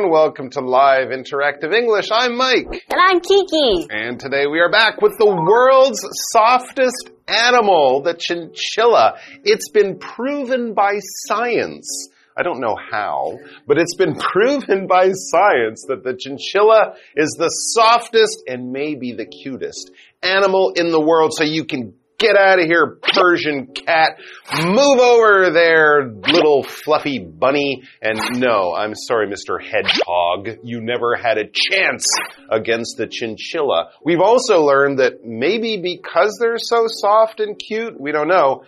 [0.00, 0.18] Everyone.
[0.18, 2.06] Welcome to Live Interactive English.
[2.10, 2.66] I'm Mike.
[2.88, 3.86] And I'm Kiki.
[3.90, 6.00] And today we are back with the world's
[6.32, 9.18] softest animal, the chinchilla.
[9.44, 12.08] It's been proven by science.
[12.34, 17.48] I don't know how, but it's been proven by science that the chinchilla is the
[17.48, 19.90] softest and maybe the cutest
[20.22, 21.34] animal in the world.
[21.34, 24.18] So you can Get out of here, Persian cat.
[24.62, 27.82] Move over there, little fluffy bunny.
[28.02, 29.58] And no, I'm sorry, Mr.
[29.58, 30.58] Hedgehog.
[30.62, 32.04] You never had a chance
[32.50, 33.92] against the chinchilla.
[34.04, 38.64] We've also learned that maybe because they're so soft and cute, we don't know,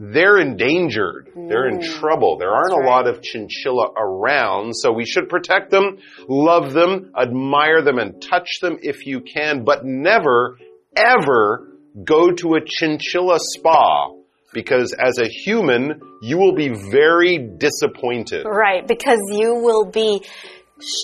[0.00, 1.30] they're endangered.
[1.36, 2.00] They're in Mm.
[2.00, 2.38] trouble.
[2.38, 7.82] There aren't a lot of chinchilla around, so we should protect them, love them, admire
[7.82, 10.58] them, and touch them if you can, but never,
[10.96, 11.68] ever
[12.04, 14.10] go to a chinchilla spa
[14.52, 18.44] because as a human, you will be very disappointed.
[18.46, 20.22] Right, because you will be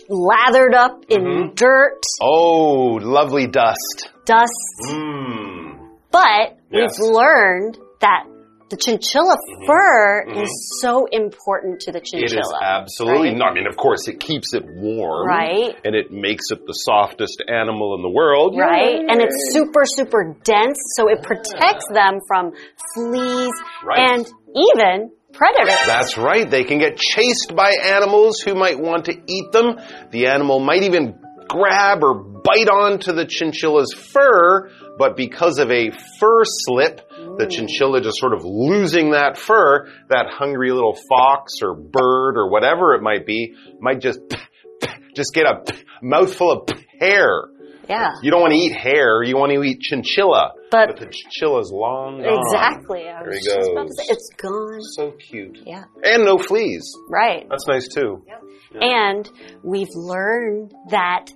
[0.09, 1.55] lathered up in Mm-hmm.
[1.55, 4.11] dirt, Oh, lovely dust.
[4.25, 4.51] dust.
[4.91, 5.79] Mmm.
[6.11, 6.99] But Yes.
[7.01, 8.27] we've learned that
[8.73, 10.43] the chinchilla fur Mhm.
[10.43, 12.41] is so important to the chinchilla.
[12.41, 13.37] It is absolutely right?
[13.37, 13.51] not.
[13.53, 15.29] I mean, of course, it keeps it warm.
[15.29, 15.77] Right.
[15.85, 18.57] And it makes it the softest animal in the world.
[18.59, 18.99] Right?
[18.99, 22.53] And it's super, super dense, so it protects them from
[22.95, 23.53] fleas
[23.85, 24.11] Right.
[24.11, 25.87] and even predators.
[25.87, 26.49] That's right.
[26.51, 29.79] They can get chased by animals who might want to eat them.
[30.11, 31.15] The animal might even
[31.49, 37.01] grab or bite onto the chinchilla's fur, but because of a fur slip,
[37.45, 42.51] the chinchilla just sort of losing that fur, that hungry little fox or bird or
[42.51, 44.21] whatever it might be, might just
[45.15, 45.63] just get a
[46.03, 47.45] mouthful of hair.
[47.89, 48.11] yeah.
[48.23, 50.53] You don't want to eat hair, you want to eat chinchilla.
[50.71, 52.39] But- the chinchilla's long gone.
[52.47, 53.09] Exactly.
[53.09, 53.97] I There was he just about to goes.
[53.99, 54.81] say, it's gone.
[54.97, 55.59] So cute.
[55.67, 55.85] Yeah.
[56.03, 56.91] And no fleas.
[57.11, 57.47] Right.
[57.51, 58.25] That's nice too.
[58.27, 58.43] Yep.
[58.81, 59.31] And
[59.63, 61.27] we've learned that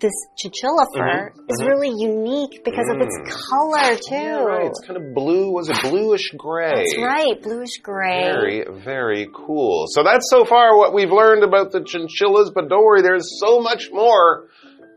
[0.00, 1.68] this chinchilla fur Mhm, is mhm.
[1.68, 3.16] really unique because of its
[3.50, 4.14] color too.
[4.14, 4.66] Yeah, right.
[4.66, 5.52] It's kind of blue.
[5.52, 6.74] Was it bluish gray?
[6.74, 8.22] That's right, bluish gray.
[8.24, 9.84] Very, very cool.
[9.88, 13.60] So that's so far what we've learned about the chinchillas, but don't worry, there's so
[13.60, 14.48] much more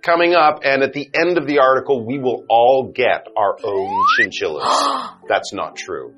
[0.04, 0.60] coming up.
[0.64, 4.64] And at the end of the article, we will all get our own chinchillas.
[5.30, 6.14] that's not true.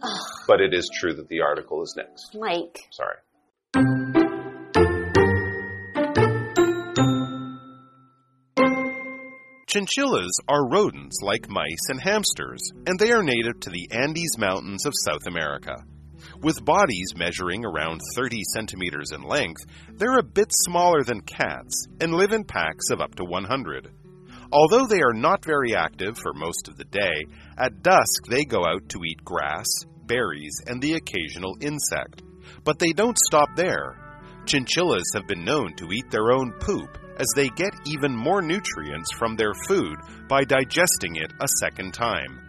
[0.47, 2.35] but it is true that the article is next.
[2.40, 2.79] Mike.
[2.91, 4.25] Sorry.
[9.75, 14.86] Chinchillas are rodents like mice and hamsters, and they are native to the Andes Mountains
[14.86, 15.75] of South America.
[16.41, 19.66] With bodies measuring around 30 centimeters in length,
[19.96, 23.91] they're a bit smaller than cats and live in packs of up to 100.
[24.50, 27.25] Although they are not very active for most of the day,
[27.58, 29.68] at dusk they go out to eat grass,
[30.06, 32.22] berries, and the occasional insect.
[32.64, 33.97] But they don't stop there.
[34.46, 39.12] Chinchillas have been known to eat their own poop as they get even more nutrients
[39.14, 42.42] from their food by digesting it a second time.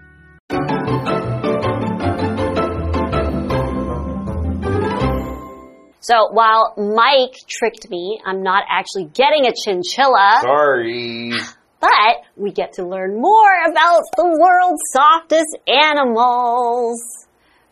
[6.00, 11.32] So while Mike tricked me, I'm not actually getting a chinchilla, Sorry.
[11.80, 17.00] but we get to learn more about the world's softest animals.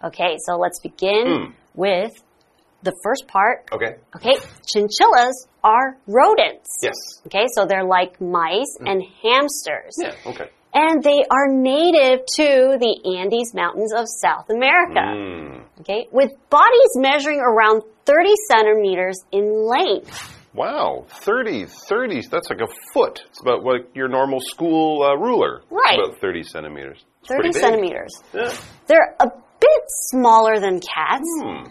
[0.02, 1.50] Okay, so let's begin Hmm.
[1.74, 2.12] with
[2.84, 3.68] the first part.
[3.72, 3.96] Okay.
[4.16, 4.36] Okay,
[4.72, 6.68] chinchillas are rodents.
[6.82, 6.94] Yes.
[7.26, 9.94] Okay, so they're like mice and hamsters.
[10.00, 10.14] Yeah.
[10.26, 10.50] Okay.
[10.76, 15.00] And they are native to the Andes Mountains of South America.
[15.00, 15.62] Mm.
[15.80, 20.32] Okay, with bodies measuring around 30 centimeters in length.
[20.52, 23.22] Wow, 30, 30, that's like a foot.
[23.30, 25.58] It's about like your normal school uh, ruler.
[25.62, 25.98] It's Right.
[25.98, 27.04] about 30 centimeters.
[27.22, 28.12] It's 30 centimeters.
[28.32, 28.52] Yeah.
[28.86, 29.26] They're a
[29.60, 31.70] bit smaller than cats Hmm.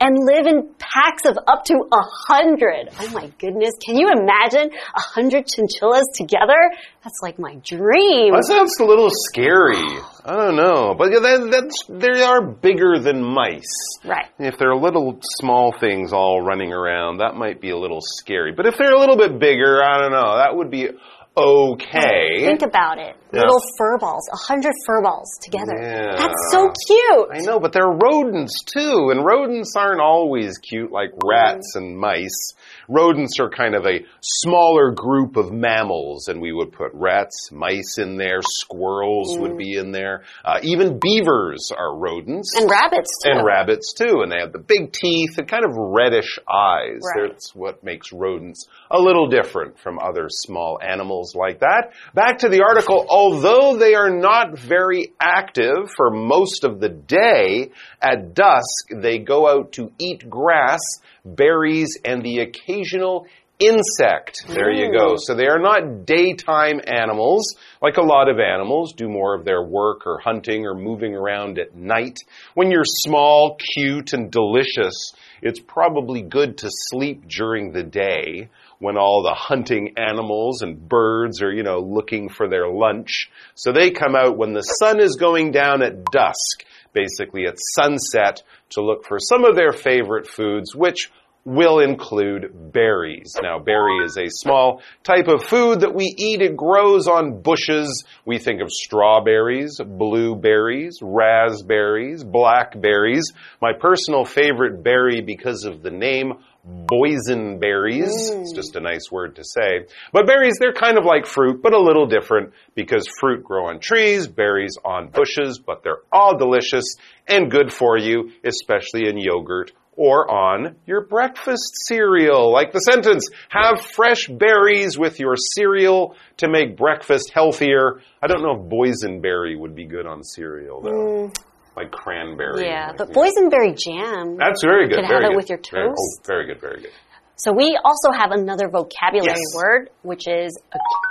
[0.00, 2.88] And live in packs of up to a hundred.
[3.00, 3.74] Oh my goodness.
[3.84, 6.72] Can you imagine a hundred chinchillas together?
[7.02, 8.32] That's like my dream.
[8.34, 10.00] That sounds a little scary.
[10.24, 10.94] I don't know.
[10.96, 13.62] But that, that's, they are bigger than mice.
[14.04, 14.26] Right.
[14.38, 18.52] If they're little small things all running around, that might be a little scary.
[18.52, 20.88] But if they're a little bit bigger, I don't know, that would be
[21.36, 22.44] okay.
[22.46, 23.16] Think about it.
[23.34, 23.42] Yeah.
[23.42, 25.74] Little fur balls, a hundred fur balls together.
[25.80, 26.16] Yeah.
[26.16, 27.28] That's so cute.
[27.32, 32.54] I know, but they're rodents too, and rodents aren't always cute like rats and mice.
[32.88, 37.98] Rodents are kind of a smaller group of mammals, and we would put rats, mice
[37.98, 40.22] in there, squirrels would be in there.
[40.44, 42.52] Uh, even beavers are rodents.
[42.56, 43.30] And rabbits too.
[43.30, 47.00] And rabbits too, and they have the big teeth and kind of reddish eyes.
[47.16, 47.30] Right.
[47.30, 51.92] That's what makes rodents a little different from other small animals like that.
[52.14, 53.06] Back to the article.
[53.24, 59.48] Although they are not very active for most of the day, at dusk they go
[59.48, 60.80] out to eat grass,
[61.24, 63.26] berries, and the occasional
[63.58, 64.46] insect.
[64.48, 65.14] There you go.
[65.16, 69.62] So they are not daytime animals, like a lot of animals do more of their
[69.62, 72.18] work or hunting or moving around at night.
[72.54, 78.50] When you're small, cute, and delicious, it's probably good to sleep during the day
[78.84, 83.30] when all the hunting animals and birds are, you know, looking for their lunch.
[83.54, 88.42] So they come out when the sun is going down at dusk, basically at sunset,
[88.70, 91.10] to look for some of their favorite foods, which
[91.46, 93.34] will include berries.
[93.42, 96.42] Now, berry is a small type of food that we eat.
[96.42, 98.04] It grows on bushes.
[98.26, 103.32] We think of strawberries, blueberries, raspberries, blackberries.
[103.62, 106.34] My personal favorite berry because of the name,
[106.66, 108.30] boysenberries.
[108.30, 108.40] Mm.
[108.42, 109.86] It's just a nice word to say.
[110.12, 113.80] But berries, they're kind of like fruit, but a little different because fruit grow on
[113.80, 116.96] trees, berries on bushes, but they're all delicious
[117.26, 122.52] and good for you, especially in yogurt or on your breakfast cereal.
[122.52, 128.00] Like the sentence, have fresh berries with your cereal to make breakfast healthier.
[128.22, 130.90] I don't know if boysenberry would be good on cereal though.
[131.28, 131.44] Mm.
[131.76, 132.66] Like cranberry.
[132.66, 134.36] Yeah, but boysenberry jam.
[134.38, 134.96] That's very good.
[134.96, 135.32] You can very have good.
[135.32, 135.72] it with your toast.
[135.72, 136.90] Very, oh, very good, very good.
[137.36, 139.56] So we also have another vocabulary Yes.
[139.56, 140.56] word, which is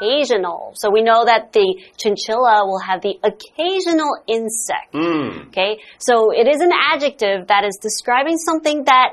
[0.02, 0.72] occasional.
[0.76, 4.94] So we know that the chinchilla will have the occasional insect.
[4.94, 5.48] Mm.
[5.50, 9.10] Okay, so it is an adjective that is describing something that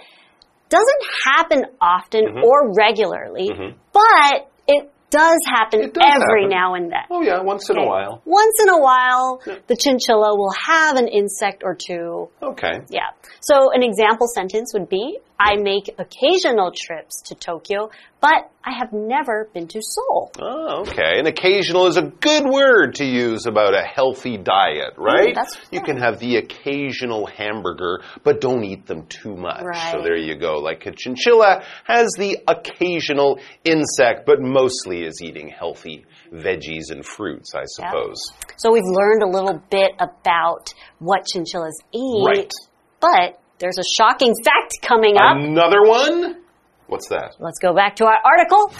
[0.68, 2.44] doesn't happen often Mm-hmm.
[2.44, 3.50] or regularly,
[3.92, 6.50] but it does happen does every happen.
[6.50, 7.04] now and then.
[7.10, 8.22] Oh yeah, once in a while.
[8.24, 12.28] Once in a while, the chinchilla will have an insect or two.
[12.42, 12.80] Okay.
[12.88, 13.10] Yeah.
[13.40, 17.90] So an example sentence would be, I make occasional trips to Tokyo,
[18.20, 20.30] but I have never been to Seoul.
[20.38, 21.18] Oh, okay.
[21.18, 25.30] And occasional is a good word to use about a healthy diet, right?
[25.30, 29.62] Mm, that's- you can have the occasional hamburger, but don't eat them too much.
[29.64, 29.92] Right.
[29.92, 30.58] So there you go.
[30.58, 37.54] Like a chinchilla has the occasional insect, but mostly is eating healthy veggies and fruits,
[37.54, 38.18] I suppose.
[38.58, 42.26] So we've learned a little bit about what chinchillas eat.
[42.26, 42.52] Right.
[43.00, 45.36] But there's a shocking fact coming up.
[45.36, 46.42] Another one?
[46.88, 47.36] What's that?
[47.38, 48.72] Let's go back to our article.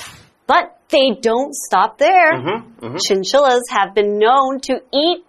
[0.47, 2.33] But they don't stop there.
[2.33, 5.25] Mm-hmm, Chinchillas have been known to eat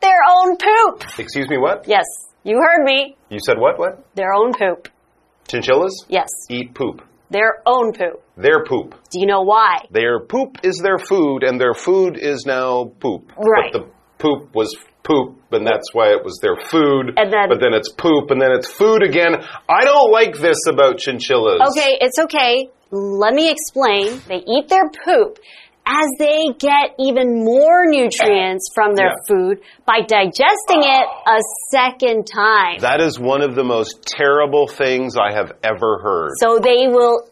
[0.00, 1.04] their own poop.
[1.18, 1.86] Excuse me, what?
[1.86, 2.06] Yes,
[2.42, 3.16] you heard me.
[3.28, 3.78] You said what?
[3.78, 4.06] What?
[4.14, 4.88] Their own poop.
[5.46, 7.02] Chinchillas Yes, eat poop.
[7.28, 8.22] their own poop.
[8.38, 8.94] Their poop.
[9.10, 9.84] Do you know why?
[9.90, 13.30] Their poop is their food, and their food is now poop.
[13.36, 13.72] Right.
[13.72, 17.14] But the poop was poop, and that's why it was their food.
[17.16, 19.36] And then- but then it's poop, and then it's food again.
[19.68, 21.60] I don't like this about chinchillas.
[21.76, 22.70] Okay, it's okay.
[22.90, 24.20] Let me explain.
[24.28, 25.38] They eat their poop
[25.84, 29.14] as they get even more nutrients from their Yeah.
[29.26, 31.38] food by digesting it a
[31.72, 32.78] second time.
[32.80, 36.30] That is one of the most terrible things I have ever heard.
[36.38, 37.22] So they will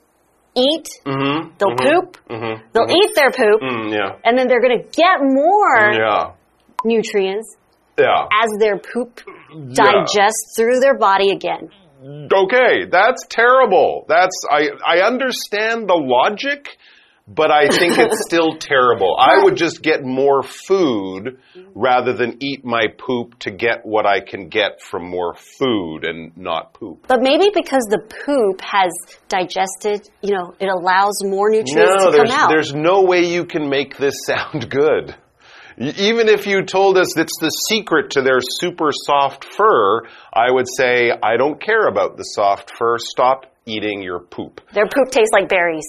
[0.56, 1.50] eat, mm-hmm.
[1.58, 2.62] they'll poop, Mm-hmm.
[2.72, 4.16] they'll eat their poop, Mm, yeah.
[4.24, 6.30] and then they're going to get more Yeah.
[6.84, 7.56] nutrients
[8.00, 8.26] Yeah.
[8.42, 9.20] as their poop
[9.72, 11.68] digests through their body again.
[12.02, 14.06] Okay, that's terrible.
[14.08, 16.78] That's I I understand the logic,
[17.28, 19.16] but I think it's still terrible.
[19.20, 21.38] I would just get more food
[21.74, 26.34] rather than eat my poop to get what I can get from more food and
[26.38, 27.04] not poop.
[27.06, 28.90] But maybe because the poop has
[29.28, 32.48] digested, you know, it allows more nutrients No, to come out.
[32.48, 35.14] there's no way you can make this sound good.
[35.80, 40.66] Even if you told us it's the secret to their super soft fur, I would
[40.76, 42.98] say I don't care about the soft fur.
[42.98, 44.60] Stop eating your poop.
[44.74, 45.86] Their poop tastes like berries.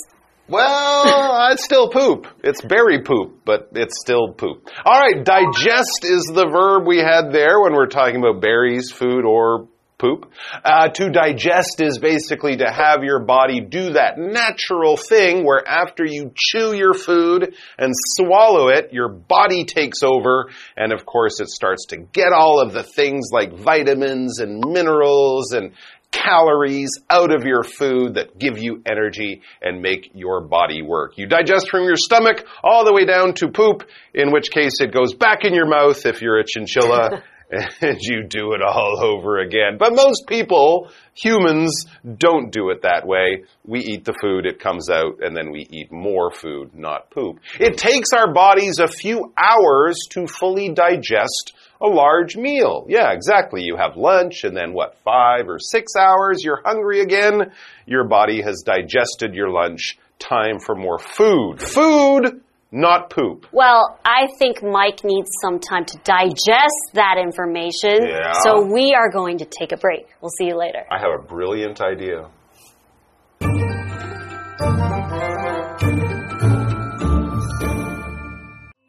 [0.47, 2.25] Well, it's still poop.
[2.41, 4.69] It's berry poop, but it's still poop.
[4.85, 9.25] All right, digest is the verb we had there when we're talking about berries, food,
[9.25, 9.67] or
[10.01, 10.31] poop.
[10.65, 16.03] Uh, to digest is basically to have your body do that natural thing where after
[16.03, 21.49] you chew your food and swallow it, your body takes over, and of course it
[21.49, 25.73] starts to get all of the things like vitamins and minerals and
[26.11, 31.17] calories out of your food that give you energy and make your body work.
[31.17, 34.91] You digest from your stomach all the way down to poop, in which case it
[34.93, 37.23] goes back in your mouth if you're a chinchilla.
[37.51, 39.77] And you do it all over again.
[39.77, 41.85] But most people, humans,
[42.17, 43.43] don't do it that way.
[43.65, 47.39] We eat the food, it comes out, and then we eat more food, not poop.
[47.59, 52.85] It takes our bodies a few hours to fully digest a large meal.
[52.87, 53.63] Yeah, exactly.
[53.63, 57.51] You have lunch and then what, five or six hours, you're hungry again.
[57.85, 59.97] Your body has digested your lunch.
[60.19, 61.59] Time for more food.
[61.59, 62.41] Food
[62.71, 63.47] not poop.
[63.51, 68.07] Well, I think Mike needs some time to digest that information.
[68.07, 68.33] Yeah.
[68.43, 70.07] So we are going to take a break.
[70.21, 70.85] We'll see you later.
[70.89, 72.29] I have a brilliant idea.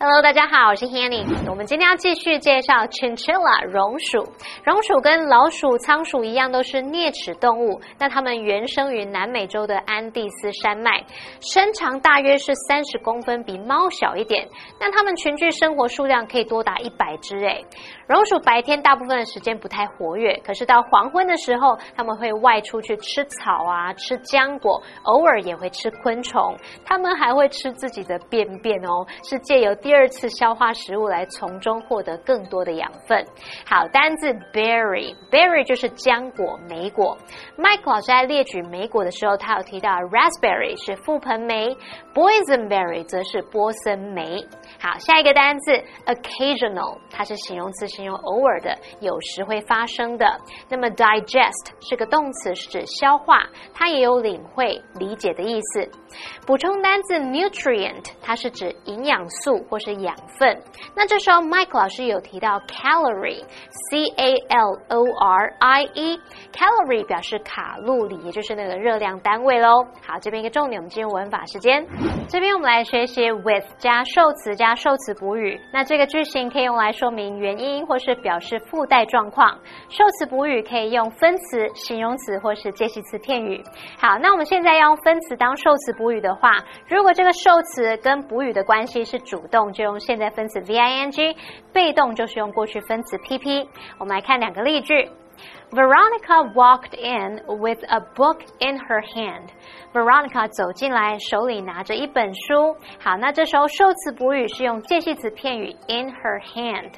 [0.05, 1.25] Hello，大家好，我是 Hanny。
[1.49, 4.27] 我们今天要继续介绍 chinchilla 绒鼠。
[4.65, 7.81] 绒鼠跟老鼠、仓鼠一样，都是啮齿动物。
[8.01, 11.05] 那它们原生于南美洲的安第斯山脉，
[11.41, 14.49] 身长大约是三十公分，比猫小一点。
[14.81, 17.65] 那它们群居生活数量可以多达一百只诶。
[18.09, 26.57] 绒鼠白天大部分的时间不太活跃，可是到黄昏的时候，它们会外出去吃草啊，吃浆果，偶尔也会吃昆虫。
[26.85, 33.23] 它们还会吃自己的便便哦，是借由第二次消化食物来从中获得更多的养分。
[33.67, 37.15] 好，单字 berry，berry 就是浆果、莓果。
[37.59, 41.77] Mike 老师在列举莓果的时候，他有提到 raspberry 是覆盆莓
[42.15, 44.43] ，boysenberry 则是波森莓。
[44.81, 45.73] 好，下一个单字
[46.07, 50.27] occasional，它是形容词，形容偶尔的，有时会发生的。
[50.71, 53.43] 那么 digest 是个动词，是指消化，
[53.75, 55.87] 它也有领会、理解的意思。
[56.47, 60.57] 补充单字 nutrient，它是指营养素或是养分。
[60.95, 69.85] 那这时候 Mike 老师有提到 calorie，c a l o r i e，calorie 表示卡路里，也就是那个热量单位喽。
[70.07, 71.85] 好，这边一个重点，我们进入文法时间。
[72.29, 75.61] 这边我们来学习 with 加受词加受词补语。
[75.73, 79.59] 那这个句型可以用来说明原因或是表示附带状况。
[79.89, 83.62] 受词补语可以用分词、形容词或是介系词片语。
[83.99, 86.53] 好，那我们现在要用分词当受词补语的话，
[86.87, 91.35] 如果这个受词跟补语的关系是主动，就用现在分词 v i n g；
[91.73, 93.69] 被动就是用过去分词 p p。
[93.99, 95.11] 我们来看两个例句。
[95.71, 99.49] Veronica walked in with a book in her hand.
[99.93, 102.76] Veronica 走进来，手里拿着一本书。
[103.00, 106.93] 好，那这时候受词补语是用介系词片语 in her hand。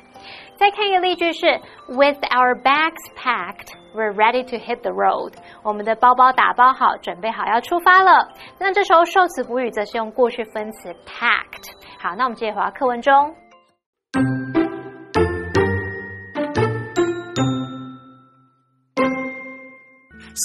[0.58, 1.46] 再看一个例句是
[1.88, 5.34] With our bags packed, we're ready to hit the road。
[5.64, 8.28] 我们的包包打包好，准备好要出发了。
[8.60, 11.72] 那这时候受词补语则是用过去分词 packed。
[12.00, 13.36] 好，那我们接着回到课文中。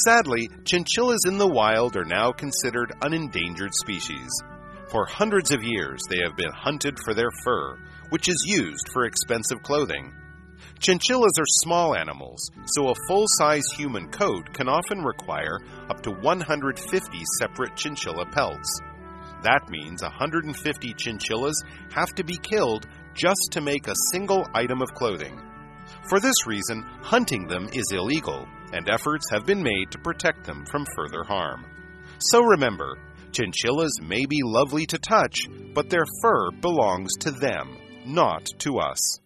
[0.07, 4.29] Sadly, chinchillas in the wild are now considered an endangered species.
[4.92, 7.78] For hundreds of years, they have been hunted for their fur,
[8.10, 10.12] which is used for expensive clothing.
[10.80, 16.12] Chinchillas are small animals, so a full size human coat can often require up to
[16.12, 18.80] 150 separate chinchilla pelts.
[19.44, 24.94] That means 150 chinchillas have to be killed just to make a single item of
[24.96, 25.40] clothing.
[26.10, 30.66] For this reason, hunting them is illegal, and efforts have been made to protect them
[30.66, 31.66] from further harm.
[32.20, 32.98] So remember,
[33.32, 39.20] chinchillas may be lovely to touch, but their fur belongs to them, not to us.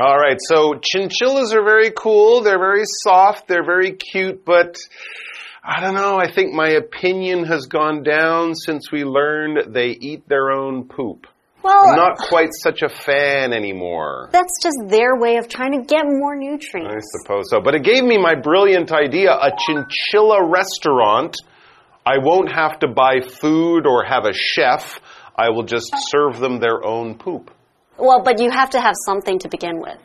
[0.00, 2.42] All right, so chinchillas are very cool.
[2.42, 3.48] They're very soft.
[3.48, 4.78] They're very cute, but
[5.64, 6.18] I don't know.
[6.18, 11.26] I think my opinion has gone down since we learned they eat their own poop.
[11.62, 14.28] Well, I'm not quite such a fan anymore.
[14.32, 16.94] that's just their way of trying to get more nutrients.
[16.94, 17.60] I suppose so.
[17.60, 21.36] But it gave me my brilliant idea a chinchilla restaurant.
[22.06, 25.00] I won't have to buy food or have a chef.
[25.36, 27.50] I will just serve them their own poop.
[27.98, 29.98] Well, but you have to have something to begin with.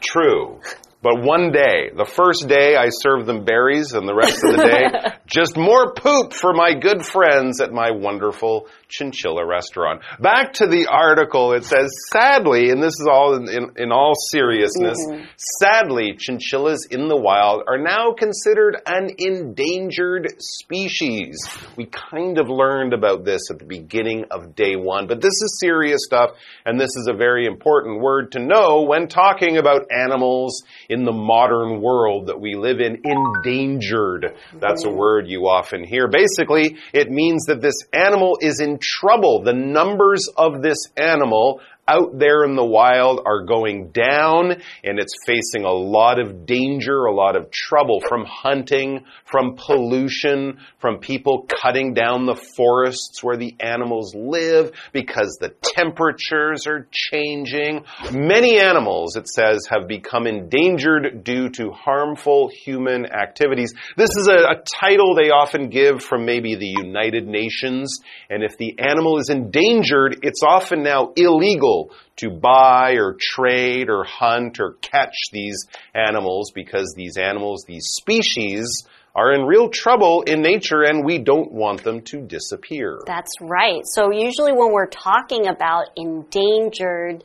[0.00, 0.60] True.
[1.02, 4.62] But one day, the first day I serve them berries, and the rest of the
[4.62, 10.02] day, just more poop for my good friends at my wonderful chinchilla restaurant.
[10.20, 14.14] Back to the article, it says, sadly, and this is all in, in, in all
[14.30, 15.24] seriousness, mm-hmm.
[15.36, 21.36] sadly, chinchillas in the wild are now considered an endangered species.
[21.76, 25.58] We kind of learned about this at the beginning of day one, but this is
[25.58, 30.62] serious stuff, and this is a very important word to know when talking about animals
[30.92, 33.02] in the modern world that we live in.
[33.04, 34.36] Endangered.
[34.60, 36.08] That's a word you often hear.
[36.08, 39.42] Basically, it means that this animal is in trouble.
[39.42, 44.52] The numbers of this animal out there in the wild are going down
[44.84, 50.58] and it's facing a lot of danger, a lot of trouble from hunting, from pollution,
[50.78, 57.84] from people cutting down the forests where the animals live because the temperatures are changing.
[58.12, 63.74] Many animals, it says, have become endangered due to harmful human activities.
[63.96, 67.98] This is a, a title they often give from maybe the United Nations.
[68.30, 71.71] And if the animal is endangered, it's often now illegal
[72.16, 78.86] to buy or trade or hunt or catch these animals because these animals, these species,
[79.14, 83.00] are in real trouble in nature and we don't want them to disappear.
[83.06, 83.82] That's right.
[83.84, 87.24] So usually when we're talking about endangered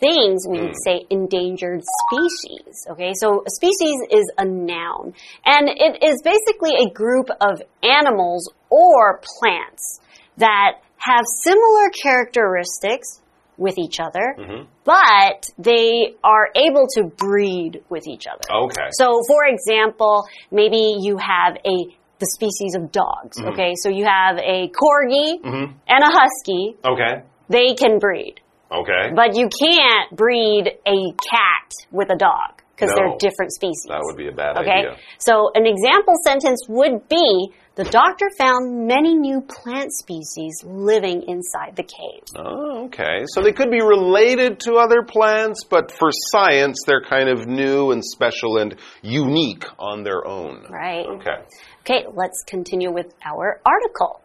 [0.00, 2.86] things, we would say endangered species.
[2.90, 8.52] Okay, so a species is a noun, and it is basically a group of animals
[8.70, 10.00] or plants
[10.36, 13.20] that have similar characteristics
[13.58, 14.64] with each other, mm-hmm.
[14.84, 18.66] but they are able to breed with each other.
[18.66, 18.88] Okay.
[18.92, 23.36] So, for example, maybe you have a the species of dogs.
[23.38, 23.48] Mm-hmm.
[23.52, 25.72] Okay, so you have a corgi mm-hmm.
[25.86, 26.76] and a husky.
[26.84, 27.22] Okay.
[27.48, 28.40] They can breed,
[28.72, 29.12] Okay.
[29.14, 32.96] but you can't breed a cat with a dog because No.
[32.96, 33.86] they're different species.
[33.88, 34.90] that would be a bad Okay, idea.
[34.92, 35.00] Okay.
[35.18, 41.76] So an example sentence would be the doctor found many new plant species living inside
[41.76, 42.22] the cave.
[42.34, 43.26] Oh, okay.
[43.28, 47.90] So they could be related to other plants, but for science, they're kind of new
[47.92, 50.64] and special and unique on their own.
[50.70, 51.04] Right.
[51.06, 51.44] Okay.
[51.82, 54.22] Okay, let's continue with our article.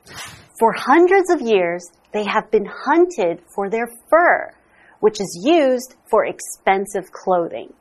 [0.58, 4.54] For hundreds of years, they have been hunted for their fur,
[5.02, 7.74] which is used for expensive clothing.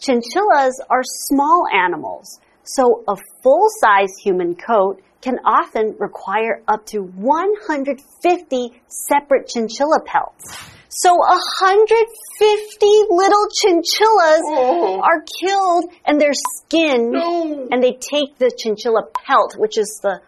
[0.00, 6.98] Chinchillas are small animals, so a full size human coat can often require up to
[7.00, 10.44] 150 separate chinchilla pelts.
[10.90, 15.00] So 150 little chinchillas Oh.
[15.02, 17.66] are killed and their skin No.
[17.70, 20.20] and they take the chinchilla pelt, which is the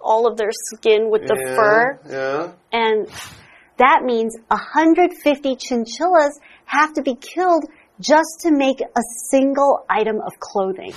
[0.00, 2.52] all of their skin with the yeah, fur, Yeah.
[2.72, 3.06] and
[3.76, 7.64] that means 150 chinchillas have to be killed
[8.00, 10.94] just to make a single item of clothing.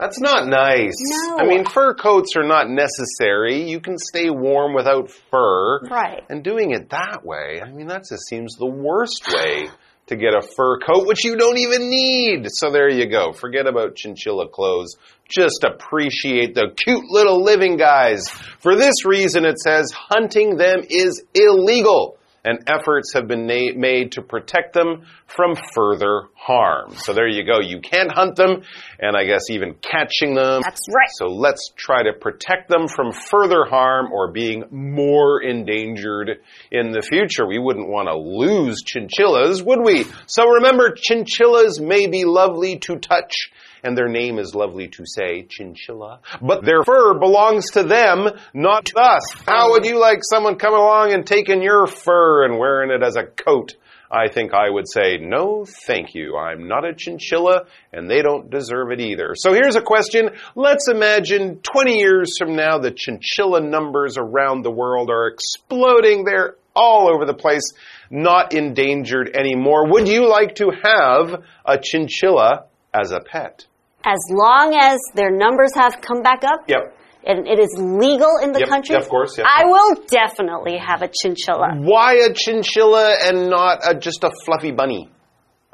[0.00, 0.94] That's not nice.
[1.28, 1.36] No.
[1.38, 3.68] I mean, fur coats are not necessary.
[3.68, 5.80] You can stay warm without fur.
[5.90, 6.22] Right.
[6.30, 9.68] And doing it that way, I mean, that just seems the worst way
[10.06, 12.46] to get a fur coat, which you don't even need.
[12.48, 13.32] So there you go.
[13.32, 14.96] Forget about chinchilla clothes.
[15.28, 18.28] Just appreciate the cute little living guys.
[18.58, 22.16] For this reason, it says hunting them is illegal.
[22.42, 26.94] And efforts have been made to protect them from further harm.
[26.94, 27.60] So there you go.
[27.60, 28.62] You can't hunt them,
[28.98, 30.62] and I guess even catching them.
[30.64, 31.10] That's right.
[31.18, 37.02] So let's try to protect them from further harm or being more endangered in the
[37.02, 37.46] future.
[37.46, 40.06] We wouldn't want to lose chinchillas, would we?
[40.26, 43.50] So remember, chinchillas may be lovely to touch.
[43.82, 46.20] And their name is lovely to say, chinchilla.
[46.40, 49.22] But their fur belongs to them, not to us.
[49.46, 53.16] How would you like someone coming along and taking your fur and wearing it as
[53.16, 53.74] a coat?
[54.12, 56.36] I think I would say, no, thank you.
[56.36, 59.34] I'm not a chinchilla, and they don't deserve it either.
[59.36, 60.30] So here's a question.
[60.56, 66.24] Let's imagine 20 years from now, the chinchilla numbers around the world are exploding.
[66.24, 67.72] They're all over the place,
[68.10, 69.88] not endangered anymore.
[69.92, 73.66] Would you like to have a chinchilla as a pet?
[74.04, 76.96] As long as their numbers have come back up Yep.
[77.26, 79.46] and it is legal in the Yep, country, of course, yep.
[79.48, 81.74] I will definitely have a chinchilla.
[81.76, 85.10] Why a chinchilla and not a, just a fluffy bunny?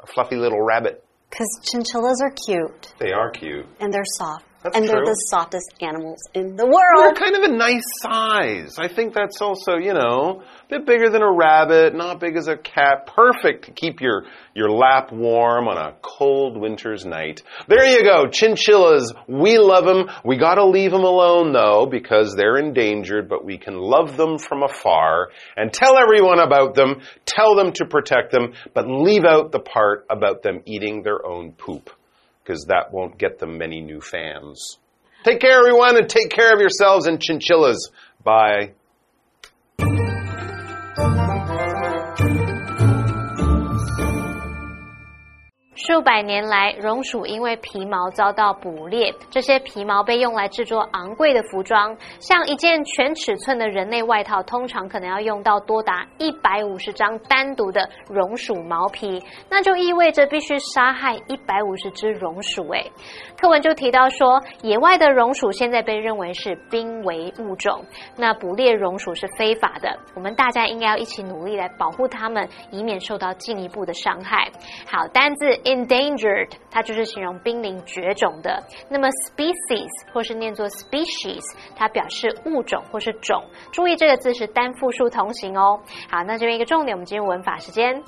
[0.01, 1.03] A fluffy little rabbit.
[1.29, 3.65] Because chinchillas are cute They are cute.
[3.79, 4.45] and they're soft.
[4.63, 6.97] That's and they're the softest animals in the world.
[6.97, 8.77] They're kind of a nice size.
[8.79, 12.47] I think that's also, you know, a bit bigger than a rabbit, not big as
[12.47, 13.05] a cat.
[13.05, 17.43] Perfect to keep your, your lap warm on a cold winter's night.
[17.67, 19.13] There you go, chinchillas.
[19.27, 20.09] We love them.
[20.25, 24.63] We gotta leave them alone though, because they're endangered, but we can love them from
[24.63, 29.59] afar and tell everyone about them, tell them to protect them, but leave out the
[29.59, 31.91] part about them eating their own poop
[32.47, 34.77] because that won't get them many new fans.
[35.23, 37.91] Take care, everyone, and take care of yourselves and chinchillas.
[38.23, 38.71] Bye.
[45.87, 62.67] 数百年来，绒鼠因为皮毛遭到捕猎，这些皮毛被用来制作昂贵的服装，像一件全尺寸的人类外套，通常可能要用到多达一百五十张单独的绒鼠毛皮，那就意味着必须杀害一百五十只绒鼠。
[62.73, 62.91] 诶，
[63.39, 67.81] 课文就提到说，野外的绒鼠现在被认为是濒危物种，
[68.17, 74.49] 那捕猎绒鼠是非法的，我们大家应该要一起努力来保护它们，以免受到进一步的伤害。
[74.85, 78.61] 好，单字 endangered，它就是形容濒临绝种的。
[78.89, 81.41] 那么 species 或是念作 species，
[81.75, 83.43] 它表示物种或是种。
[83.71, 85.79] 注意这个字是单复数同形哦。
[86.09, 88.01] 好，那这边一个重点，我们进入文法时间。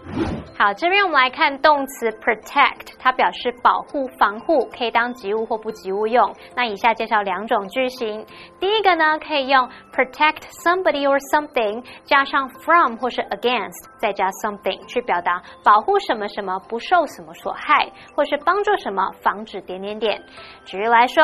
[0.58, 6.34] 好，这边我们来看动词 protect，它表示保护、防护，可以当及物或不及物用。
[6.56, 8.26] 那以下介绍两种句型。
[8.60, 20.24] 第一个呢，可以用 protect somebody or something 加上 from 或是 against，再加 something 去表达保护什么什么不受什么所害，或是帮助什么防止点点点。
[20.66, 21.24] 举例来说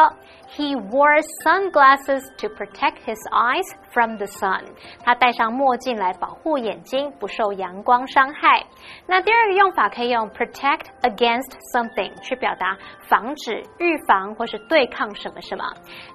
[0.55, 4.63] ，He wore sunglasses to protect his eyes from the sun。
[5.03, 8.63] 他戴上墨镜来保护眼睛不受阳光伤害。
[9.07, 15.63] 那第二个用法可以用 protect against something 去表达防止、预防或是对抗什么什么。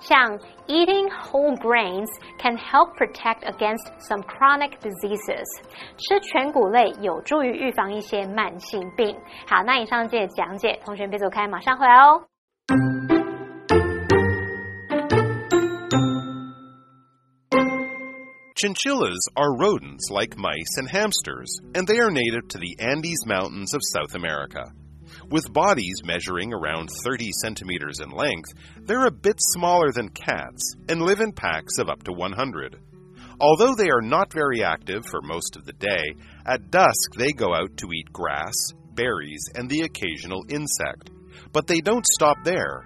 [0.01, 5.45] 像 eating whole grains can help protect against some chronic diseases。
[5.97, 9.17] 吃全谷类有助于预防一些慢性病。
[9.49, 12.28] 好，那以上这些讲解，同学别走开，马上回来哦。
[18.58, 23.82] Chinchillas are rodents like mice and hamsters, and they are native to the Andes Mountains of
[23.94, 24.72] South America.
[25.30, 28.54] With bodies measuring around 30 centimeters in length,
[28.86, 32.80] they're a bit smaller than cats and live in packs of up to 100.
[33.40, 37.54] Although they are not very active for most of the day, at dusk they go
[37.54, 38.56] out to eat grass,
[39.01, 41.11] berries, and the occasional insect.
[41.53, 42.85] But they don't stop there.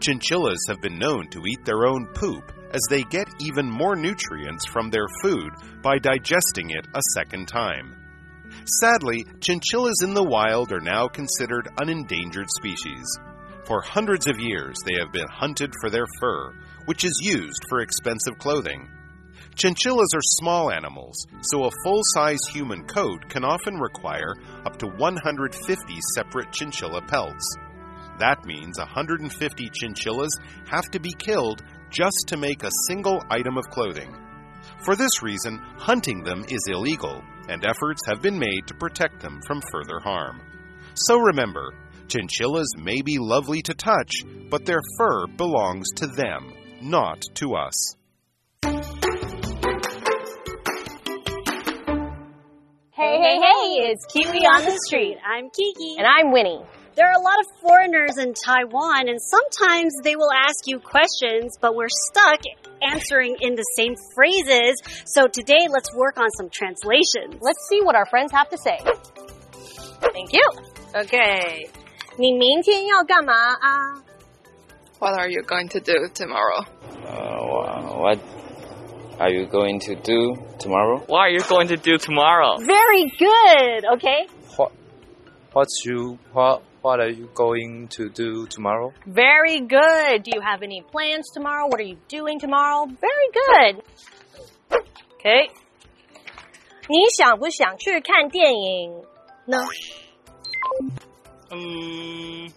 [0.00, 4.66] Chinchillas have been known to eat their own poop as they get even more nutrients
[4.66, 5.50] from their food
[5.82, 7.96] by digesting it a second time.
[8.80, 13.18] Sadly, chinchillas in the wild are now considered an endangered species.
[13.64, 16.52] For hundreds of years, they have been hunted for their fur,
[16.84, 18.88] which is used for expensive clothing.
[19.56, 24.34] Chinchillas are small animals, so a full size human coat can often require
[24.66, 27.56] up to 150 separate chinchilla pelts.
[28.18, 30.38] That means 150 chinchillas
[30.70, 34.14] have to be killed just to make a single item of clothing.
[34.84, 39.40] For this reason, hunting them is illegal, and efforts have been made to protect them
[39.46, 40.42] from further harm.
[40.92, 41.72] So remember,
[42.08, 47.96] chinchillas may be lovely to touch, but their fur belongs to them, not to us.
[53.75, 55.17] hey, hey, it's Kiwi on the street.
[55.25, 55.95] I'm Kiki.
[55.97, 56.61] And I'm Winnie.
[56.95, 61.57] There are a lot of foreigners in Taiwan, and sometimes they will ask you questions,
[61.59, 62.41] but we're stuck
[62.81, 64.81] answering in the same phrases.
[65.05, 67.41] So today, let's work on some translations.
[67.41, 68.79] Let's see what our friends have to say.
[70.13, 70.47] Thank you.
[70.95, 71.69] Okay.
[72.17, 74.03] 你明天要干嘛啊？
[74.99, 76.65] What are you going to do tomorrow?
[77.07, 78.19] Uh, what
[79.19, 80.99] are you going to do tomorrow?
[81.07, 82.57] What are you going to do tomorrow?
[82.59, 83.85] Very good.
[83.95, 84.27] Okay.
[84.57, 84.71] What
[85.53, 88.91] what's you what what are you going to do tomorrow?
[89.05, 90.23] Very good.
[90.23, 91.67] Do you have any plans tomorrow?
[91.67, 92.85] What are you doing tomorrow?
[92.87, 93.83] Very good.
[95.19, 95.51] Okay.
[96.89, 99.03] 你想不想去看电影
[99.45, 99.57] 呢？
[101.51, 102.47] Um,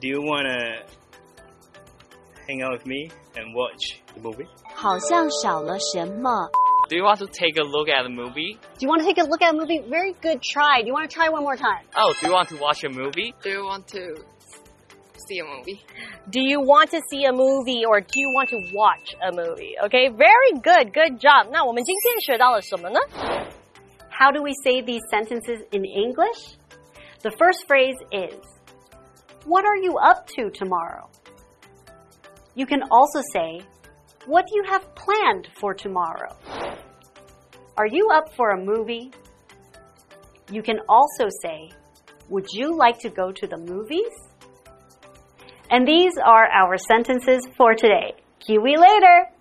[0.00, 0.82] do you wanna
[2.48, 4.46] hang out with me and watch the movie?
[4.74, 6.30] 好像少了什么。
[6.88, 8.58] Do you want to take a look at the movie?
[8.78, 9.78] Do you want to take a look at a movie?
[9.88, 10.82] Very good try.
[10.82, 11.86] Do you want to try one more time?
[11.94, 13.32] Oh, do you want to watch a movie?
[13.42, 14.16] Do you want to
[15.28, 15.84] see a movie?
[16.28, 19.76] Do you want to see a movie or do you want to watch a movie?
[19.86, 21.46] Okay, very good, good job.
[21.52, 22.98] 那我们今天学到了什么呢？
[24.10, 26.56] How do we say these sentences in English?
[27.22, 28.34] The first phrase is,
[29.46, 31.08] What are you up to tomorrow?
[32.55, 33.61] You can also say,
[34.25, 36.35] What do you have planned for tomorrow?
[37.77, 39.11] Are you up for a movie?
[40.49, 41.69] You can also say,
[42.29, 44.13] Would you like to go to the movies?
[45.69, 48.13] And these are our sentences for today.
[48.39, 49.34] Kiwi later!